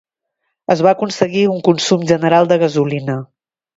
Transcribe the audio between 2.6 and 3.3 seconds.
gasolina.